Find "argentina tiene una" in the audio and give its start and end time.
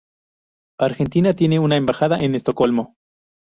0.79-1.75